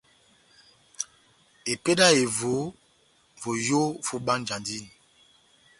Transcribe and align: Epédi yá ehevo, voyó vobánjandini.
Epédi 1.71 2.01
yá 2.03 2.07
ehevo, 2.17 2.53
voyó 3.41 3.81
vobánjandini. 4.07 4.87